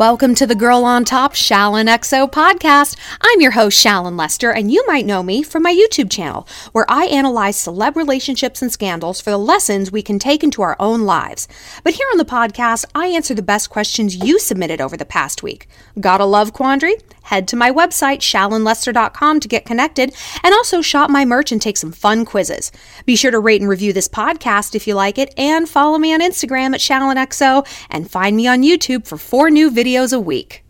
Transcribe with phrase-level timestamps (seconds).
[0.00, 2.96] Welcome to the Girl on Top Shallon XO podcast.
[3.20, 6.86] I'm your host, Shallon Lester, and you might know me from my YouTube channel, where
[6.88, 11.02] I analyze celeb relationships and scandals for the lessons we can take into our own
[11.02, 11.48] lives.
[11.84, 15.42] But here on the podcast, I answer the best questions you submitted over the past
[15.42, 15.68] week.
[16.00, 16.94] Got a love quandary?
[17.24, 21.76] Head to my website, shallonlester.com, to get connected, and also shop my merch and take
[21.76, 22.72] some fun quizzes.
[23.04, 26.14] Be sure to rate and review this podcast if you like it, and follow me
[26.14, 30.20] on Instagram at ShallonXO, and find me on YouTube for four new videos videos a
[30.20, 30.64] week.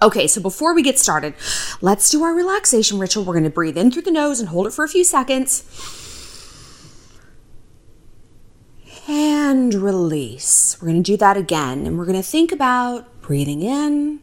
[0.00, 1.34] Okay, so before we get started,
[1.80, 3.24] let's do our relaxation ritual.
[3.24, 5.64] We're going to breathe in through the nose and hold it for a few seconds.
[9.08, 10.80] And release.
[10.80, 11.86] We're going to do that again.
[11.86, 14.20] And we're going to think about breathing in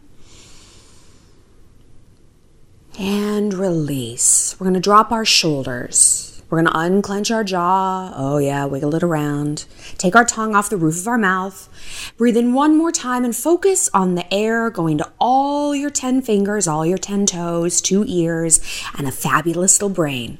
[2.98, 4.56] and release.
[4.60, 6.39] We're going to drop our shoulders.
[6.50, 8.12] We're going to unclench our jaw.
[8.16, 9.66] Oh, yeah, wiggle it around.
[10.00, 11.70] Take our tongue off the roof of our mouth.
[12.18, 16.24] Breathe in one more time and focus on the air going to all your 10
[16.24, 18.60] fingers, all your 10 toes, two ears,
[18.98, 20.40] and a fabulous little brain.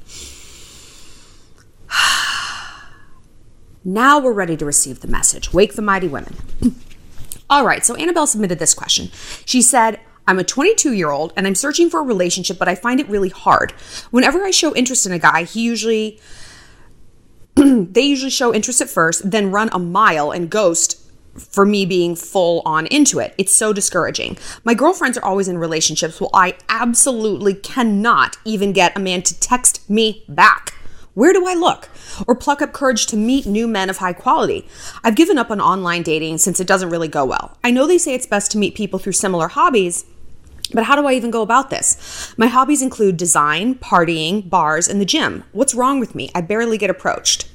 [3.84, 5.52] now we're ready to receive the message.
[5.52, 6.36] Wake the mighty women.
[7.50, 9.10] all right, so Annabelle submitted this question.
[9.44, 12.76] She said, I'm a 22 year old and I'm searching for a relationship, but I
[12.76, 13.72] find it really hard.
[14.12, 16.20] Whenever I show interest in a guy, he usually,
[17.56, 21.00] they usually show interest at first, then run a mile and ghost
[21.36, 23.34] for me being full on into it.
[23.38, 24.38] It's so discouraging.
[24.62, 29.40] My girlfriends are always in relationships while I absolutely cannot even get a man to
[29.40, 30.74] text me back.
[31.14, 31.88] Where do I look?
[32.28, 34.68] Or pluck up courage to meet new men of high quality?
[35.02, 37.58] I've given up on online dating since it doesn't really go well.
[37.64, 40.04] I know they say it's best to meet people through similar hobbies,
[40.72, 42.34] but how do I even go about this?
[42.36, 45.44] My hobbies include design, partying, bars, and the gym.
[45.52, 46.30] What's wrong with me?
[46.34, 47.48] I barely get approached.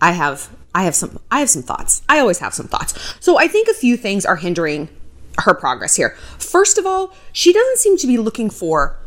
[0.00, 2.02] I have I have some I have some thoughts.
[2.08, 3.16] I always have some thoughts.
[3.20, 4.88] So I think a few things are hindering
[5.38, 6.16] her progress here.
[6.38, 8.98] First of all, she doesn't seem to be looking for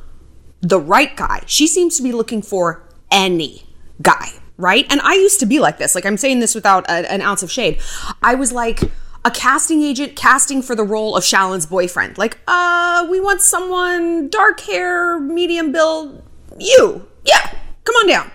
[0.62, 1.44] the right guy.
[1.46, 3.64] She seems to be looking for any
[4.02, 4.86] guy, right?
[4.90, 5.96] And I used to be like this.
[5.96, 7.82] Like I'm saying this without a, an ounce of shade.
[8.22, 8.82] I was like
[9.24, 12.18] a casting agent casting for the role of Shallon's boyfriend.
[12.18, 16.24] Like, uh, we want someone dark hair, medium build.
[16.60, 18.32] You, yeah, come on down.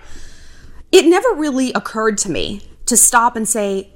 [0.92, 3.90] It never really occurred to me to stop and say,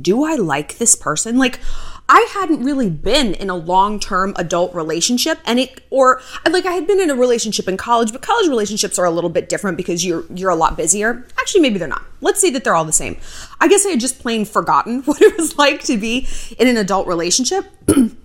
[0.00, 1.36] do I like this person?
[1.36, 1.60] Like,
[2.08, 6.86] I hadn't really been in a long-term adult relationship and it or like I had
[6.86, 10.04] been in a relationship in college, but college relationships are a little bit different because
[10.04, 11.26] you're you're a lot busier.
[11.38, 12.04] Actually, maybe they're not.
[12.20, 13.16] Let's say that they're all the same.
[13.60, 16.28] I guess I had just plain forgotten what it was like to be
[16.58, 17.66] in an adult relationship.
[17.88, 18.16] and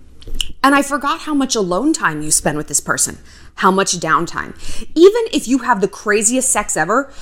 [0.62, 3.18] I forgot how much alone time you spend with this person,
[3.56, 4.54] how much downtime.
[4.94, 7.12] Even if you have the craziest sex ever,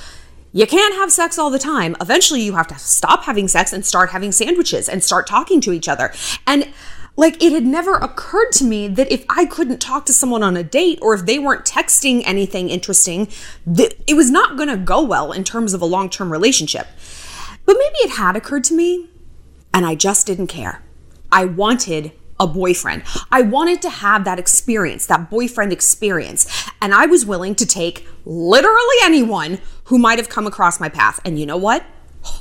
[0.53, 1.95] you can't have sex all the time.
[2.01, 5.71] Eventually, you have to stop having sex and start having sandwiches and start talking to
[5.71, 6.13] each other.
[6.45, 6.73] And
[7.15, 10.57] like, it had never occurred to me that if I couldn't talk to someone on
[10.57, 13.27] a date or if they weren't texting anything interesting,
[13.65, 16.87] that it was not going to go well in terms of a long term relationship.
[17.65, 19.09] But maybe it had occurred to me
[19.73, 20.81] and I just didn't care.
[21.31, 22.11] I wanted
[22.41, 23.03] a boyfriend.
[23.31, 26.47] I wanted to have that experience, that boyfriend experience.
[26.81, 31.19] And I was willing to take literally anyone who might have come across my path.
[31.23, 31.85] And you know what?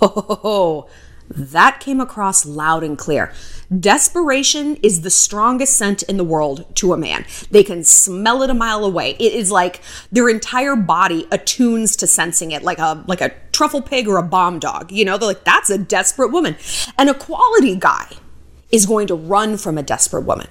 [0.03, 0.89] Oh,
[1.29, 3.33] that came across loud and clear.
[3.79, 7.25] Desperation is the strongest scent in the world to a man.
[7.51, 9.13] They can smell it a mile away.
[9.21, 9.81] It is like
[10.11, 14.25] their entire body attunes to sensing it, like a like a truffle pig or a
[14.25, 14.91] bomb dog.
[14.91, 16.57] You know, they're like, that's a desperate woman.
[16.99, 18.09] And a quality guy
[18.71, 20.49] is going to run from a desperate woman.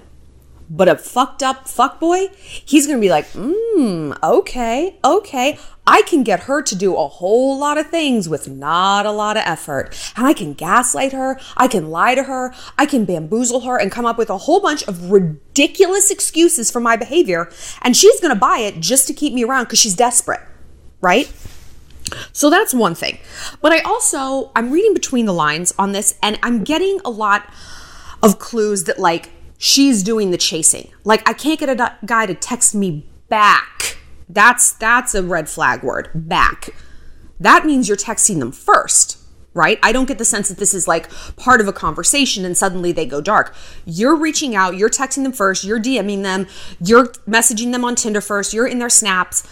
[0.72, 5.58] But a fucked up fuck boy, he's going to be like, hmm, okay, okay.
[5.88, 9.36] I can get her to do a whole lot of things with not a lot
[9.36, 9.98] of effort.
[10.16, 11.40] And I can gaslight her.
[11.58, 12.54] I can lie to her.
[12.78, 16.80] I can bamboozle her and come up with a whole bunch of ridiculous excuses for
[16.80, 17.50] my behavior.
[17.82, 20.42] And she's going to buy it just to keep me around because she's desperate,
[21.02, 21.34] right?
[22.32, 23.18] So that's one thing.
[23.60, 27.52] But I also, I'm reading between the lines on this and I'm getting a lot
[28.22, 30.90] of clues that like she's doing the chasing.
[31.04, 33.98] Like I can't get a guy to text me back
[34.30, 36.10] That's that's a red flag word.
[36.14, 36.70] Back.
[37.40, 39.18] That means you're texting them first,
[39.54, 39.80] right?
[39.82, 42.92] I don't get the sense that this is like part of a conversation and suddenly
[42.92, 43.56] they go dark.
[43.86, 46.48] You're reaching out, you're texting them first, you're DMing them,
[46.80, 49.48] you're messaging them on Tinder first, you're in their snaps.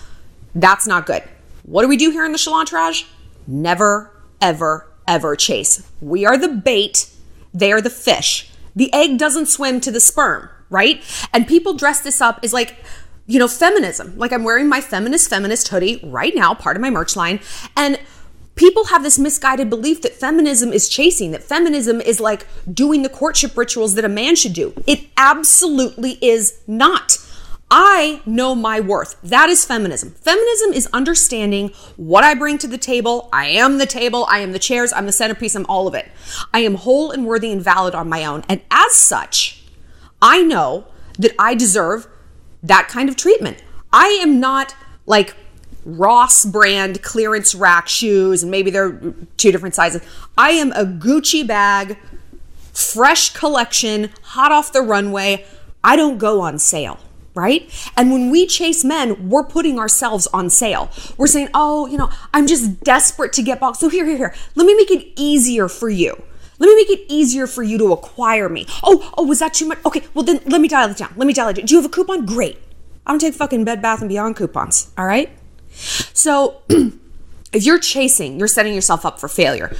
[0.53, 1.23] That's not good.
[1.63, 3.05] What do we do here in the Shalantourage?
[3.47, 4.11] Never,
[4.41, 5.89] ever, ever chase.
[6.01, 7.09] We are the bait,
[7.53, 8.51] they are the fish.
[8.77, 11.03] The egg doesn't swim to the sperm, right?
[11.33, 12.77] And people dress this up as like,
[13.25, 14.15] you know, feminism.
[14.17, 17.39] Like I'm wearing my feminist feminist hoodie right now, part of my merch line.
[17.75, 17.99] And
[18.53, 23.09] people have this misguided belief that feminism is chasing, that feminism is like doing the
[23.09, 24.73] courtship rituals that a man should do.
[24.85, 27.17] It absolutely is not.
[27.69, 29.21] I know my worth.
[29.21, 30.11] That is feminism.
[30.11, 33.27] Feminism is understanding what I bring to the table.
[33.33, 34.25] I am the table.
[34.29, 34.93] I am the chairs.
[34.93, 35.53] I'm the centerpiece.
[35.53, 36.09] I'm all of it.
[36.53, 38.43] I am whole and worthy and valid on my own.
[38.47, 39.63] And as such,
[40.21, 40.85] I know
[41.19, 42.07] that I deserve
[42.63, 43.61] that kind of treatment.
[43.91, 44.73] I am not
[45.05, 45.35] like
[45.83, 50.01] Ross brand clearance rack shoes, and maybe they're two different sizes.
[50.37, 51.97] I am a Gucci bag,
[52.73, 55.45] fresh collection, hot off the runway.
[55.83, 56.99] I don't go on sale
[57.37, 57.71] right?
[57.95, 60.91] And when we chase men, we're putting ourselves on sale.
[61.17, 63.79] We're saying, oh, you know, I'm just desperate to get boxed.
[63.79, 64.35] So here, here, here.
[64.55, 66.21] Let me make it easier for you.
[66.59, 68.65] Let me make it easier for you to acquire me.
[68.83, 69.77] Oh, oh, was that too much?
[69.85, 71.13] Okay, well then let me dial it down.
[71.15, 71.65] Let me dial it down.
[71.65, 72.25] Do you have a coupon?
[72.25, 72.57] Great.
[73.05, 74.91] I don't take fucking Bed Bath and Beyond coupons.
[74.97, 75.29] All right.
[75.71, 76.61] So
[77.53, 79.75] if you're chasing, you're setting yourself up for failure.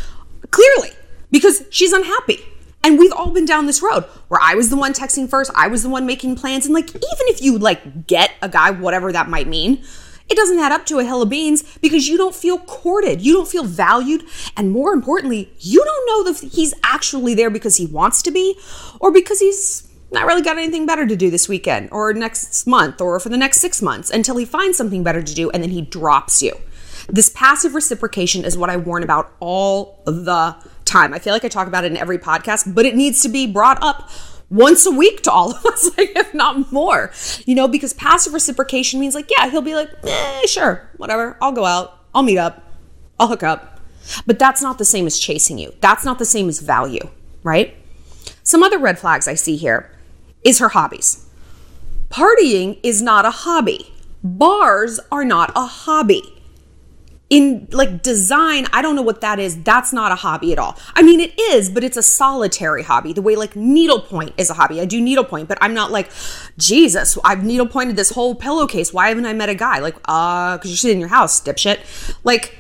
[0.52, 0.92] Clearly,
[1.32, 2.40] because she's unhappy.
[2.84, 5.68] And we've all been down this road where I was the one texting first, I
[5.68, 6.66] was the one making plans.
[6.66, 9.84] And like, even if you like get a guy, whatever that might mean,
[10.30, 13.22] it doesn't add up to a hill of beans because you don't feel courted.
[13.22, 14.24] You don't feel valued.
[14.56, 18.58] And more importantly, you don't know that he's actually there because he wants to be
[19.00, 23.02] or because he's not really got anything better to do this weekend or next month
[23.02, 25.70] or for the next six months until he finds something better to do and then
[25.70, 26.54] he drops you.
[27.10, 30.56] This passive reciprocation is what I warn about all the
[30.88, 31.14] time.
[31.14, 33.46] I feel like I talk about it in every podcast, but it needs to be
[33.46, 34.10] brought up
[34.50, 37.12] once a week to all of us, like if not more.
[37.46, 41.52] You know, because passive reciprocation means like, yeah, he'll be like, eh, sure, whatever, I'll
[41.52, 42.64] go out, I'll meet up,
[43.20, 43.80] I'll hook up.
[44.26, 45.74] But that's not the same as chasing you.
[45.82, 47.10] That's not the same as value,
[47.44, 47.76] right?
[48.42, 49.92] Some other red flags I see here
[50.44, 51.26] is her hobbies.
[52.10, 53.94] Partying is not a hobby.
[54.24, 56.37] Bars are not a hobby
[57.30, 59.62] in like design, I don't know what that is.
[59.64, 60.78] That's not a hobby at all.
[60.96, 63.12] I mean, it is, but it's a solitary hobby.
[63.12, 64.80] The way like needlepoint is a hobby.
[64.80, 66.10] I do needlepoint, but I'm not like,
[66.58, 68.94] Jesus, I've needlepointed this whole pillowcase.
[68.94, 69.80] Why haven't I met a guy?
[69.80, 71.80] Like, uh, because you're sitting in your house, dipshit.
[72.24, 72.58] Like,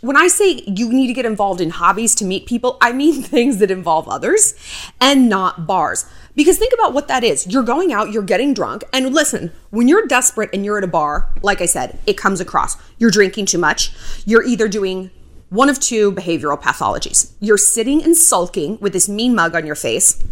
[0.00, 3.22] when I say you need to get involved in hobbies to meet people, I mean
[3.22, 4.54] things that involve others
[5.00, 6.06] and not bars.
[6.34, 7.46] Because think about what that is.
[7.46, 10.88] You're going out, you're getting drunk, and listen, when you're desperate and you're at a
[10.88, 12.78] bar, like I said, it comes across.
[12.98, 13.92] You're drinking too much.
[14.24, 15.10] You're either doing
[15.50, 17.32] one of two behavioral pathologies.
[17.38, 20.22] You're sitting and sulking with this mean mug on your face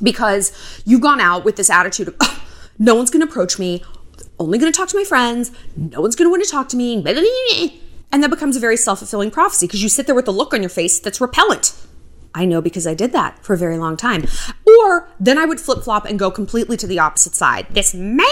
[0.00, 0.52] because
[0.86, 2.44] you've gone out with this attitude of, oh,
[2.78, 3.82] no one's gonna approach me,
[4.38, 7.02] only gonna talk to my friends, no one's gonna want to talk to me,
[8.12, 10.52] and that becomes a very self fulfilling prophecy because you sit there with a look
[10.52, 11.74] on your face that's repellent.
[12.34, 14.26] I know because I did that for a very long time.
[14.66, 17.66] Or then I would flip flop and go completely to the opposite side.
[17.70, 18.22] This mania!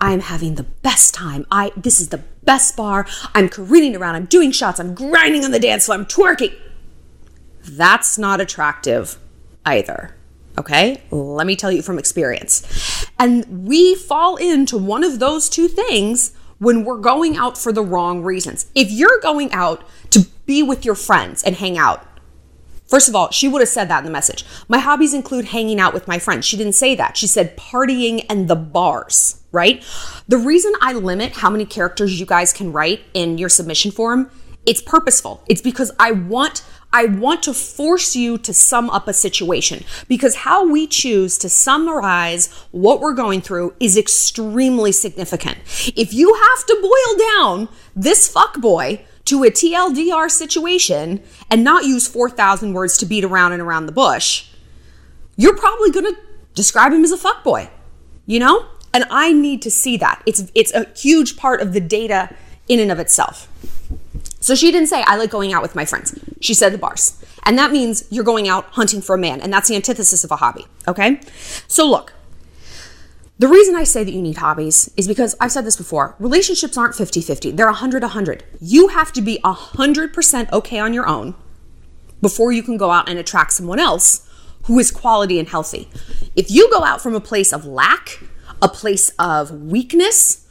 [0.00, 1.46] I'm having the best time.
[1.50, 3.06] I this is the best bar.
[3.34, 4.16] I'm careening around.
[4.16, 4.78] I'm doing shots.
[4.78, 5.98] I'm grinding on the dance floor.
[5.98, 6.54] I'm twerking.
[7.62, 9.18] That's not attractive
[9.64, 10.14] either.
[10.58, 11.02] Okay?
[11.10, 13.06] Let me tell you from experience.
[13.18, 16.32] And we fall into one of those two things
[16.64, 18.66] when we're going out for the wrong reasons.
[18.74, 22.06] If you're going out to be with your friends and hang out,
[22.86, 24.44] First of all, she would have said that in the message.
[24.68, 26.44] My hobbies include hanging out with my friends.
[26.44, 27.16] She didn't say that.
[27.16, 29.82] She said partying and the bars, right?
[30.28, 34.30] The reason I limit how many characters you guys can write in your submission form,
[34.66, 35.42] it's purposeful.
[35.48, 36.62] It's because I want
[36.94, 41.48] I want to force you to sum up a situation because how we choose to
[41.48, 45.58] summarize what we're going through is extremely significant.
[45.96, 51.20] If you have to boil down this fuck boy to a TLDR situation
[51.50, 54.50] and not use 4,000 words to beat around and around the bush,
[55.36, 56.16] you're probably going to
[56.54, 57.70] describe him as a fuckboy,
[58.24, 58.66] you know?
[58.92, 60.22] And I need to see that.
[60.26, 62.32] It's it's a huge part of the data
[62.68, 63.48] in and of itself.
[64.44, 66.18] So she didn't say I like going out with my friends.
[66.38, 67.18] She said the bars.
[67.44, 70.30] And that means you're going out hunting for a man, and that's the antithesis of
[70.30, 71.18] a hobby, okay?
[71.66, 72.12] So look,
[73.38, 76.76] the reason I say that you need hobbies is because I've said this before relationships
[76.76, 78.44] aren't 50 50, they're 100 100.
[78.60, 81.34] You have to be 100% okay on your own
[82.20, 84.28] before you can go out and attract someone else
[84.64, 85.88] who is quality and healthy.
[86.36, 88.22] If you go out from a place of lack,
[88.60, 90.46] a place of weakness,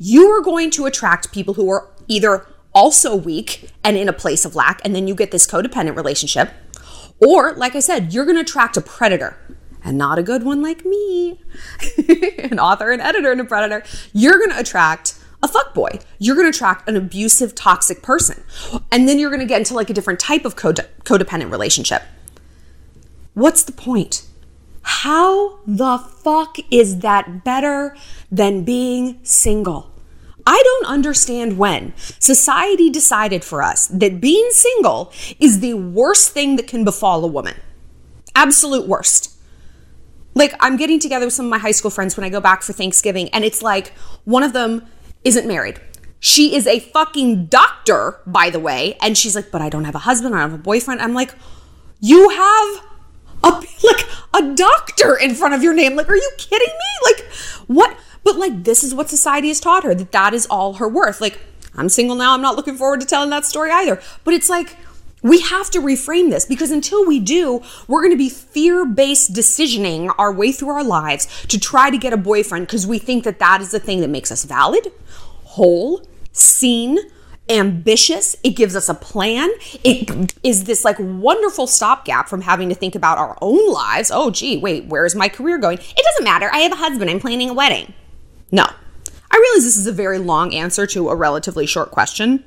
[0.00, 2.44] you are going to attract people who are either
[2.76, 6.50] also weak and in a place of lack, and then you get this codependent relationship.
[7.18, 9.38] Or, like I said, you're going to attract a predator
[9.82, 11.40] and not a good one like me,
[12.38, 13.82] an author, an editor, and a predator.
[14.12, 15.88] You're going to attract a fuck boy.
[16.18, 18.44] You're going to attract an abusive, toxic person.
[18.92, 22.02] And then you're going to get into like a different type of code- codependent relationship.
[23.32, 24.26] What's the point?
[24.82, 27.96] How the fuck is that better
[28.30, 29.95] than being single?
[30.46, 36.56] I don't understand when society decided for us that being single is the worst thing
[36.56, 37.56] that can befall a woman.
[38.34, 39.36] Absolute worst.
[40.34, 42.62] Like, I'm getting together with some of my high school friends when I go back
[42.62, 43.88] for Thanksgiving, and it's like
[44.24, 44.86] one of them
[45.24, 45.80] isn't married.
[46.20, 48.96] She is a fucking doctor, by the way.
[49.00, 51.00] And she's like, but I don't have a husband, I don't have a boyfriend.
[51.00, 51.34] I'm like,
[52.00, 52.84] you have
[53.44, 53.48] a
[53.84, 55.96] like a doctor in front of your name.
[55.96, 57.12] Like, are you kidding me?
[57.12, 57.32] Like,
[57.66, 57.96] what?
[58.26, 61.20] But like, this is what society has taught her that that is all her worth.
[61.20, 61.38] Like,
[61.76, 62.34] I'm single now.
[62.34, 64.02] I'm not looking forward to telling that story either.
[64.24, 64.76] But it's like,
[65.22, 69.32] we have to reframe this because until we do, we're going to be fear based
[69.32, 73.22] decisioning our way through our lives to try to get a boyfriend because we think
[73.22, 74.88] that that is the thing that makes us valid,
[75.44, 76.98] whole, seen,
[77.48, 78.34] ambitious.
[78.42, 79.50] It gives us a plan.
[79.84, 84.10] It is this like wonderful stopgap from having to think about our own lives.
[84.12, 85.78] Oh, gee, wait, where is my career going?
[85.78, 86.50] It doesn't matter.
[86.52, 87.08] I have a husband.
[87.08, 87.94] I'm planning a wedding.
[88.50, 88.64] No.
[89.30, 92.44] I realize this is a very long answer to a relatively short question.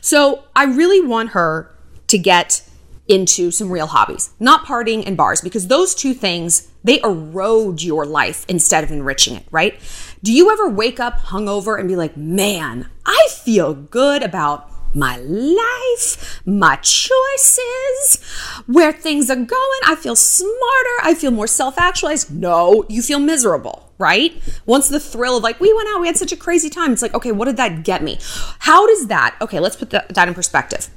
[0.00, 1.74] So I really want her
[2.08, 2.62] to get
[3.06, 8.04] into some real hobbies, not partying and bars, because those two things, they erode your
[8.04, 9.78] life instead of enriching it, right?
[10.22, 15.16] Do you ever wake up hungover and be like, man, I feel good about my
[15.18, 18.22] life, my choices,
[18.66, 19.80] where things are going.
[19.86, 20.96] I feel smarter.
[21.02, 22.32] I feel more self actualized.
[22.32, 24.34] No, you feel miserable, right?
[24.66, 26.92] Once the thrill of like, we went out, we had such a crazy time.
[26.92, 28.18] It's like, okay, what did that get me?
[28.60, 30.88] How does that, okay, let's put that, that in perspective.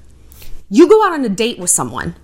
[0.70, 2.16] You go out on a date with someone,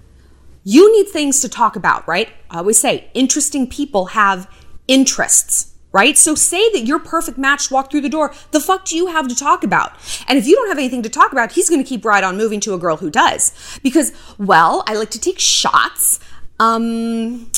[0.64, 2.30] you need things to talk about, right?
[2.50, 4.50] I always say interesting people have
[4.88, 6.16] interests right?
[6.16, 8.32] So say that your perfect match walked through the door.
[8.52, 9.94] The fuck do you have to talk about?
[10.28, 12.38] And if you don't have anything to talk about, he's going to keep right on
[12.38, 13.80] moving to a girl who does.
[13.82, 16.20] Because, well, I like to take shots.
[16.60, 17.50] Um,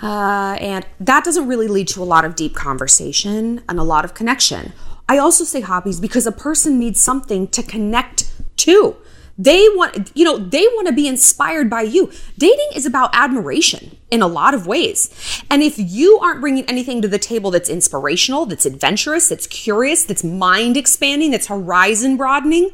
[0.00, 4.04] uh, and that doesn't really lead to a lot of deep conversation and a lot
[4.04, 4.72] of connection.
[5.08, 8.96] I also say hobbies because a person needs something to connect to.
[9.40, 12.10] They want, you know, they want to be inspired by you.
[12.36, 15.44] Dating is about admiration in a lot of ways.
[15.48, 20.04] And if you aren't bringing anything to the table that's inspirational, that's adventurous, that's curious,
[20.04, 22.70] that's mind expanding, that's horizon broadening,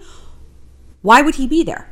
[1.02, 1.87] why would he be there?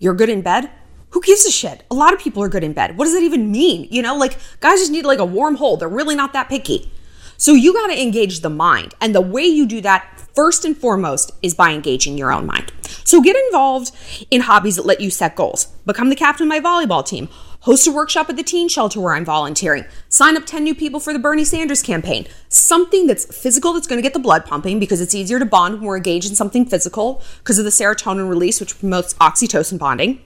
[0.00, 0.70] You're good in bed?
[1.10, 1.84] Who gives a shit?
[1.88, 2.98] A lot of people are good in bed.
[2.98, 3.86] What does that even mean?
[3.92, 5.76] You know, like guys just need like a warm hole.
[5.76, 6.90] They're really not that picky.
[7.36, 8.94] So you got to engage the mind.
[9.00, 12.72] And the way you do that first and foremost is by engaging your own mind.
[13.04, 13.92] So get involved
[14.30, 15.66] in hobbies that let you set goals.
[15.84, 17.28] Become the captain of my volleyball team.
[17.60, 19.86] Host a workshop at the teen shelter where I'm volunteering.
[20.08, 22.26] Sign up 10 new people for the Bernie Sanders campaign.
[22.48, 25.74] Something that's physical that's going to get the blood pumping because it's easier to bond
[25.74, 30.20] when we're engaged in something physical because of the serotonin release, which promotes oxytocin bonding.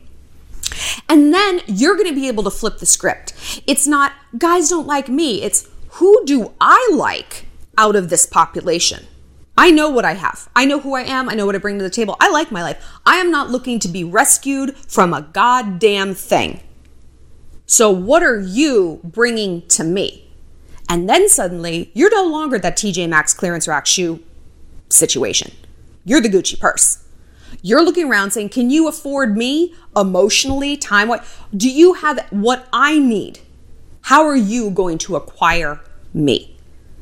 [1.08, 3.32] And then you're going to be able to flip the script.
[3.66, 5.42] It's not, guys don't like me.
[5.42, 7.46] It's, who do I like
[7.78, 9.06] out of this population?
[9.60, 10.48] I know what I have.
[10.56, 11.28] I know who I am.
[11.28, 12.16] I know what I bring to the table.
[12.18, 12.82] I like my life.
[13.04, 16.60] I am not looking to be rescued from a goddamn thing.
[17.66, 20.26] So, what are you bringing to me?
[20.88, 24.20] And then suddenly, you're no longer that TJ Maxx clearance rack shoe
[24.88, 25.52] situation.
[26.06, 27.04] You're the Gucci purse.
[27.60, 31.38] You're looking around saying, Can you afford me emotionally, time wise?
[31.54, 33.40] Do you have what I need?
[34.04, 35.82] How are you going to acquire
[36.14, 36.56] me?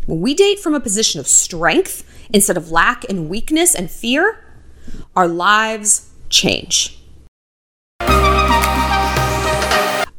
[0.07, 4.45] When we date from a position of strength, instead of lack and weakness and fear,
[5.17, 6.99] our lives change.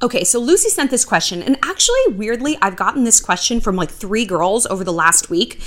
[0.01, 3.91] Okay, so Lucy sent this question, and actually, weirdly, I've gotten this question from like
[3.91, 5.61] three girls over the last week.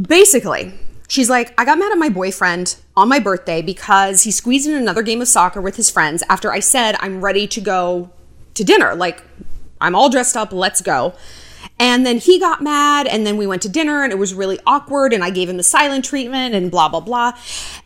[0.00, 0.72] Basically,
[1.08, 4.74] she's like, I got mad at my boyfriend on my birthday because he squeezed in
[4.74, 8.10] another game of soccer with his friends after I said I'm ready to go
[8.54, 8.94] to dinner.
[8.94, 9.24] Like,
[9.80, 11.14] I'm all dressed up, let's go.
[11.78, 14.58] And then he got mad, and then we went to dinner, and it was really
[14.66, 15.12] awkward.
[15.12, 17.32] And I gave him the silent treatment, and blah, blah, blah.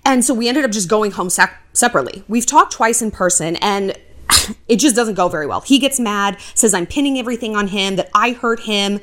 [0.05, 2.23] And so we ended up just going home separately.
[2.29, 3.97] We've talked twice in person, and
[4.69, 5.61] it just doesn't go very well.
[5.61, 9.01] He gets mad, says I'm pinning everything on him, that I hurt him.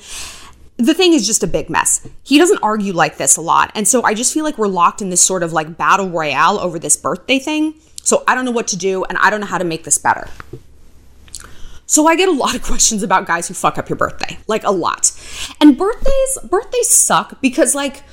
[0.77, 2.07] The thing is just a big mess.
[2.23, 3.71] He doesn't argue like this a lot.
[3.75, 6.59] And so I just feel like we're locked in this sort of like battle royale
[6.59, 7.75] over this birthday thing.
[8.03, 9.97] So I don't know what to do, and I don't know how to make this
[9.97, 10.27] better.
[11.85, 14.63] So I get a lot of questions about guys who fuck up your birthday, like
[14.63, 15.11] a lot.
[15.59, 18.03] And birthdays, birthdays suck because like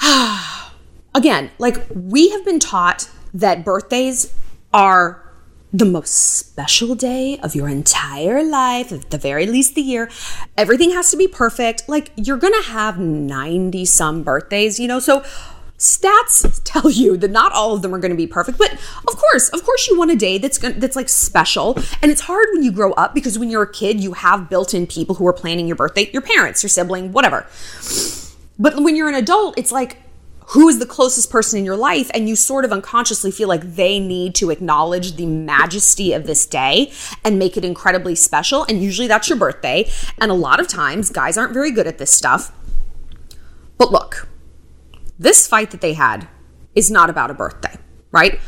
[1.14, 4.34] again, like we have been taught that birthdays
[4.72, 5.26] are
[5.72, 10.10] the most special day of your entire life, at the very least the year.
[10.56, 11.88] Everything has to be perfect.
[11.88, 14.98] Like you're going to have 90 some birthdays, you know?
[14.98, 15.24] So
[15.80, 19.16] stats tell you that not all of them are going to be perfect but of
[19.16, 22.62] course of course you want a day that's that's like special and it's hard when
[22.62, 25.66] you grow up because when you're a kid you have built-in people who are planning
[25.66, 27.46] your birthday your parents your sibling whatever.
[28.58, 29.96] But when you're an adult it's like
[30.48, 32.10] who is the closest person in your life?
[32.12, 36.44] And you sort of unconsciously feel like they need to acknowledge the majesty of this
[36.44, 36.92] day
[37.24, 39.88] and make it incredibly special and usually that's your birthday.
[40.18, 42.52] And a lot of times guys aren't very good at this stuff.
[43.78, 44.26] But look
[45.20, 46.26] this fight that they had
[46.74, 47.76] is not about a birthday,
[48.10, 48.40] right?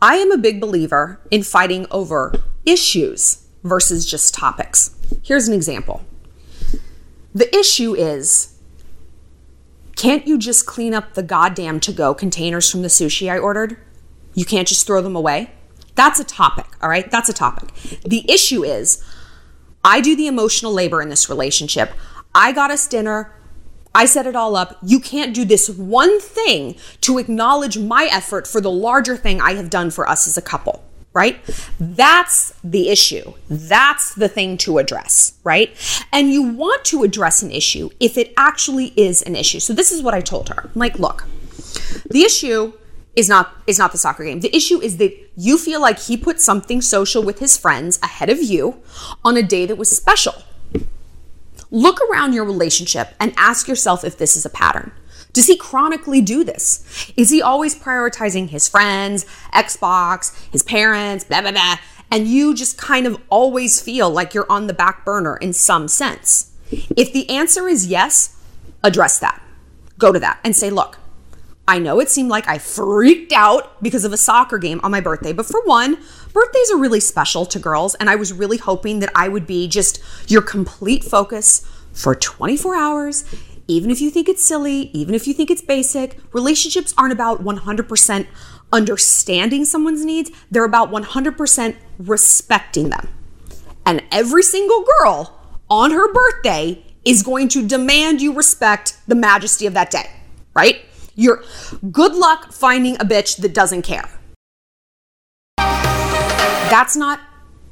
[0.00, 2.32] I am a big believer in fighting over
[2.64, 4.94] issues versus just topics.
[5.22, 6.04] Here's an example
[7.34, 8.58] the issue is
[9.96, 13.76] can't you just clean up the goddamn to go containers from the sushi I ordered?
[14.34, 15.50] You can't just throw them away?
[15.96, 17.10] That's a topic, all right?
[17.10, 17.74] That's a topic.
[18.06, 19.04] The issue is
[19.84, 21.92] I do the emotional labor in this relationship.
[22.32, 23.34] I got us dinner.
[23.98, 24.78] I set it all up.
[24.80, 29.54] You can't do this one thing to acknowledge my effort for the larger thing I
[29.54, 31.40] have done for us as a couple, right?
[31.80, 33.32] That's the issue.
[33.50, 35.74] That's the thing to address, right?
[36.12, 39.58] And you want to address an issue if it actually is an issue.
[39.58, 40.70] So this is what I told her.
[40.72, 41.24] I'm like, look,
[42.08, 42.74] the issue
[43.16, 44.38] is not is not the soccer game.
[44.38, 48.30] The issue is that you feel like he put something social with his friends ahead
[48.30, 48.80] of you
[49.24, 50.34] on a day that was special.
[51.70, 54.92] Look around your relationship and ask yourself if this is a pattern.
[55.32, 57.12] Does he chronically do this?
[57.16, 61.76] Is he always prioritizing his friends, Xbox, his parents, blah, blah, blah,
[62.10, 65.88] and you just kind of always feel like you're on the back burner in some
[65.88, 66.52] sense?
[66.70, 68.36] If the answer is yes,
[68.82, 69.42] address that.
[69.98, 70.98] Go to that and say, look,
[71.68, 75.00] I know it seemed like I freaked out because of a soccer game on my
[75.00, 75.98] birthday, but for one,
[76.32, 79.68] birthdays are really special to girls, and I was really hoping that I would be
[79.68, 83.24] just your complete focus for 24 hours.
[83.66, 87.44] Even if you think it's silly, even if you think it's basic, relationships aren't about
[87.44, 88.26] 100%
[88.72, 93.08] understanding someone's needs, they're about 100% respecting them.
[93.84, 99.66] And every single girl on her birthday is going to demand you respect the majesty
[99.66, 100.10] of that day,
[100.54, 100.80] right?
[101.18, 101.42] You're
[101.90, 104.08] good luck finding a bitch that doesn't care.
[105.56, 107.18] That's not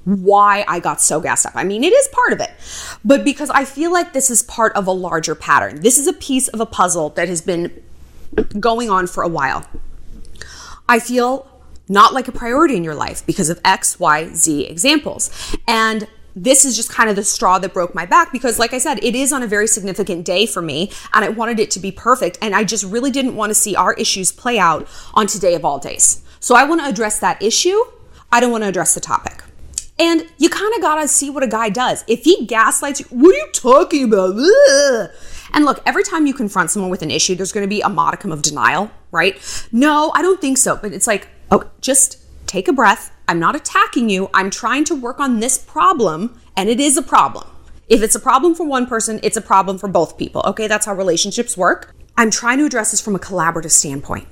[0.04, 1.52] why I got so gassed up.
[1.54, 2.50] I mean, it is part of it,
[3.04, 5.82] but because I feel like this is part of a larger pattern.
[5.82, 7.82] This is a piece of a puzzle that has been
[8.59, 9.64] going on for a while.
[10.88, 11.48] I feel
[11.88, 15.30] not like a priority in your life because of X, Y, Z examples.
[15.68, 18.79] And this is just kind of the straw that broke my back because, like I
[18.79, 21.81] said, it is on a very significant day for me and I wanted it to
[21.81, 22.37] be perfect.
[22.42, 25.64] And I just really didn't want to see our issues play out on today of
[25.64, 26.22] all days.
[26.38, 27.79] So I want to address that issue.
[28.31, 29.42] I don't want to address the topic.
[29.99, 32.05] And you kind of got to see what a guy does.
[32.07, 34.37] If he gaslights you, what are you talking about?
[34.37, 35.11] Ugh.
[35.55, 37.88] And look, every time you confront someone with an issue, there's going to be a
[37.88, 39.40] modicum of denial, right?
[39.72, 40.77] No, I don't think so.
[40.77, 43.12] But it's like, oh, just take a breath.
[43.28, 44.30] I'm not attacking you.
[44.32, 47.48] I'm trying to work on this problem, and it is a problem.
[47.88, 50.42] If it's a problem for one person, it's a problem for both people.
[50.46, 51.94] Okay, that's how relationships work.
[52.16, 54.26] I'm trying to address this from a collaborative standpoint.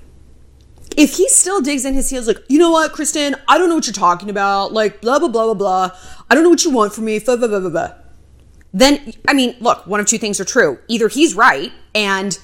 [0.97, 3.75] If he still digs in his heels, like, you know what, Kristen, I don't know
[3.75, 5.91] what you're talking about, like, blah, blah, blah, blah, blah.
[6.31, 7.95] I don't know what you want from me, blah, blah, blah, blah, blah.
[8.73, 10.79] Then, I mean, look, one of two things are true.
[10.89, 12.39] Either he's right and,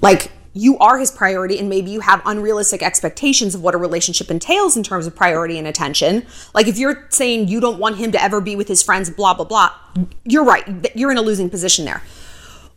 [0.00, 4.30] like, you are his priority and maybe you have unrealistic expectations of what a relationship
[4.30, 6.26] entails in terms of priority and attention.
[6.54, 9.34] Like if you're saying you don't want him to ever be with his friends, blah,
[9.34, 9.70] blah, blah,
[10.24, 10.94] you're right.
[10.94, 12.02] You're in a losing position there.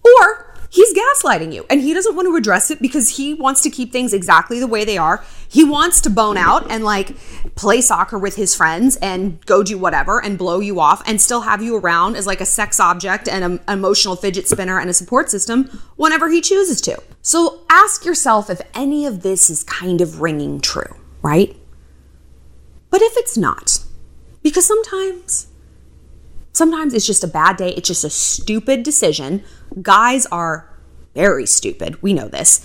[0.04, 3.70] Or he's gaslighting you and he doesn't want to address it because he wants to
[3.70, 5.24] keep things exactly the way they are.
[5.48, 7.16] He wants to bone out and like
[7.56, 11.42] play soccer with his friends and go do whatever and blow you off and still
[11.42, 14.94] have you around as like a sex object and an emotional fidget spinner and a
[14.94, 17.02] support system whenever he chooses to.
[17.22, 21.56] So ask yourself if any of this is kind of ringing true, right?
[22.90, 23.80] But if it's not,
[24.44, 25.48] because sometimes
[26.56, 27.72] Sometimes it's just a bad day.
[27.72, 29.44] It's just a stupid decision.
[29.82, 30.74] Guys are
[31.14, 32.02] very stupid.
[32.02, 32.62] We know this.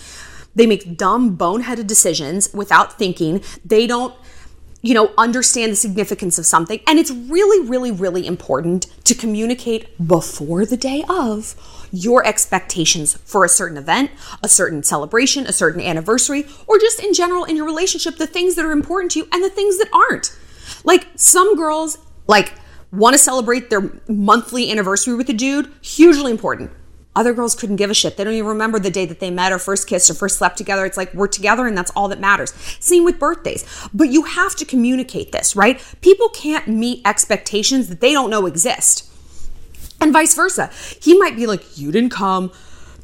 [0.54, 3.42] They make dumb, boneheaded decisions without thinking.
[3.64, 4.14] They don't,
[4.80, 6.78] you know, understand the significance of something.
[6.86, 11.56] And it's really, really, really important to communicate before the day of
[11.90, 17.12] your expectations for a certain event, a certain celebration, a certain anniversary, or just in
[17.12, 19.88] general in your relationship, the things that are important to you and the things that
[19.92, 20.32] aren't.
[20.84, 21.98] Like some girls,
[22.28, 22.54] like,
[22.92, 26.70] want to celebrate their monthly anniversary with a dude, hugely important.
[27.16, 28.16] Other girls couldn't give a shit.
[28.16, 30.56] They don't even remember the day that they met or first kissed or first slept
[30.56, 30.86] together.
[30.86, 32.52] It's like we're together and that's all that matters.
[32.78, 33.64] Same with birthdays.
[33.92, 35.82] But you have to communicate this, right?
[36.00, 39.10] People can't meet expectations that they don't know exist.
[40.00, 40.70] And vice versa.
[41.02, 42.52] He might be like, You didn't come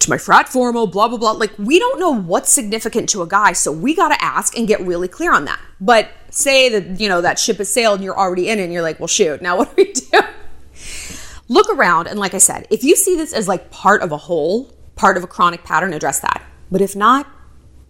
[0.00, 1.32] to my frat formal, blah, blah, blah.
[1.32, 3.52] Like, we don't know what's significant to a guy.
[3.52, 5.61] So we got to ask and get really clear on that.
[5.80, 8.72] But say that, you know, that ship has sailed and you're already in it and
[8.72, 10.20] you're like, Well, shoot, now what do we do?
[11.48, 14.16] Look around, and like I said, if you see this as like part of a
[14.16, 16.42] whole, part of a chronic pattern, address that.
[16.72, 17.28] But if not,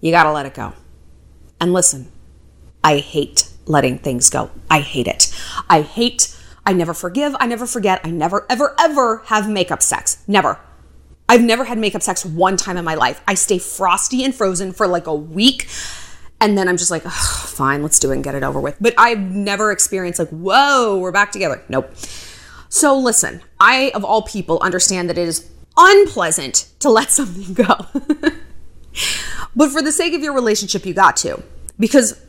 [0.01, 0.75] you gotta let it go.
[1.59, 2.13] And listen,
[2.85, 4.51] I hate letting things go.
[4.71, 5.35] I hate it.
[5.71, 10.23] I hate, I never forgive, I never forget, I never, ever, ever have makeup sex.
[10.29, 10.61] Never.
[11.29, 13.21] I've never had makeup sex one time in my life.
[13.27, 15.69] I stay frosty and frozen for like a week.
[16.41, 18.77] And then I'm just like, fine, let's do it and get it over with.
[18.81, 21.63] But I've never experienced like, whoa, we're back together.
[21.69, 21.93] Nope.
[22.69, 27.87] So listen, I, of all people, understand that it is unpleasant to let something go.
[29.57, 31.43] but for the sake of your relationship, you got to.
[31.79, 32.21] Because,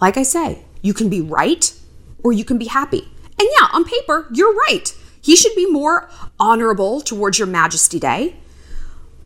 [0.00, 1.72] like I say, you can be right
[2.22, 3.08] or you can be happy.
[3.38, 4.94] And yeah, on paper, you're right.
[5.20, 8.36] He should be more honorable towards your Majesty Day.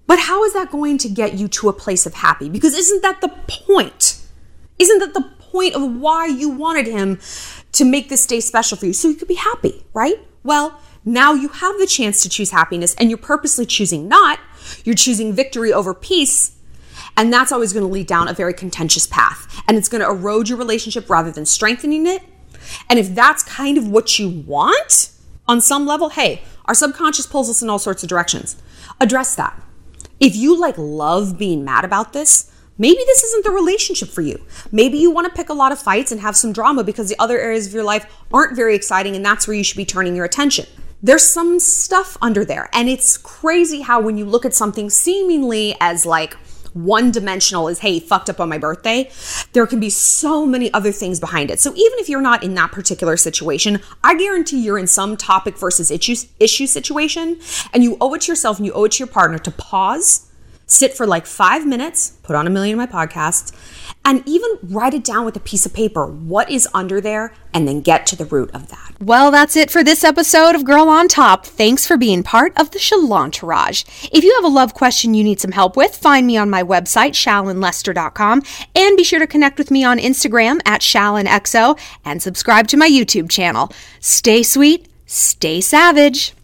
[0.06, 2.50] But how is that going to get you to a place of happy?
[2.50, 4.20] Because isn't that the point?
[4.78, 7.20] Isn't that the point of why you wanted him
[7.72, 8.92] to make this day special for you?
[8.92, 10.16] So you could be happy, right?
[10.42, 14.40] Well, now you have the chance to choose happiness and you're purposely choosing not.
[14.84, 16.56] You're choosing victory over peace.
[17.16, 19.62] And that's always going to lead down a very contentious path.
[19.68, 22.22] And it's going to erode your relationship rather than strengthening it.
[22.90, 25.10] And if that's kind of what you want
[25.46, 28.60] on some level, hey, our subconscious pulls us in all sorts of directions.
[29.00, 29.60] Address that.
[30.20, 34.44] If you like love being mad about this, maybe this isn't the relationship for you.
[34.72, 37.18] Maybe you want to pick a lot of fights and have some drama because the
[37.18, 40.16] other areas of your life aren't very exciting and that's where you should be turning
[40.16, 40.66] your attention.
[41.02, 42.70] There's some stuff under there.
[42.72, 46.36] And it's crazy how when you look at something seemingly as like
[46.74, 49.10] one dimensional is, hey, fucked up on my birthday,
[49.52, 51.60] there can be so many other things behind it.
[51.60, 55.56] So even if you're not in that particular situation, I guarantee you're in some topic
[55.56, 57.38] versus issue, issue situation,
[57.72, 60.30] and you owe it to yourself and you owe it to your partner to pause,
[60.74, 63.52] sit for like five minutes, put on a million of my podcasts,
[64.04, 67.66] and even write it down with a piece of paper what is under there and
[67.66, 68.92] then get to the root of that.
[69.00, 71.46] Well, that's it for this episode of Girl on Top.
[71.46, 74.10] Thanks for being part of the Shalantourage.
[74.12, 76.62] If you have a love question you need some help with, find me on my
[76.62, 78.42] website, shallonlester.com,
[78.74, 82.88] and be sure to connect with me on Instagram at shallonxo and subscribe to my
[82.88, 83.72] YouTube channel.
[84.00, 86.34] Stay sweet, stay savage.